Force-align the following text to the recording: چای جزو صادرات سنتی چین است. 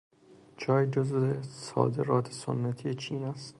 چای 0.57 0.87
جزو 0.87 1.41
صادرات 1.41 2.31
سنتی 2.31 2.93
چین 2.95 3.23
است. 3.23 3.49